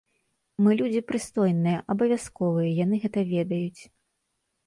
Мы 0.67 0.71
людзі 0.79 1.01
прыстойныя, 1.09 1.83
абавязковыя, 1.95 2.71
яны 2.83 2.95
гэта 3.05 3.19
ведаюць. 3.35 3.81